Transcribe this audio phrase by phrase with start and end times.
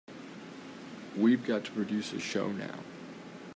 [1.15, 2.79] We've got to produce a show now.